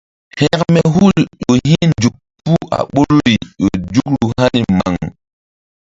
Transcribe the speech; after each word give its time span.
Hȩkme 0.39 0.81
hul 0.93 1.13
ƴo 1.43 1.51
hi̧nzuk 1.65 2.15
puh 2.43 2.65
a 2.77 2.79
ɓoruri 2.93 3.35
ƴo 3.61 3.67
nzukru 3.81 4.25
hani 4.37 4.61
maŋ. 4.79 4.95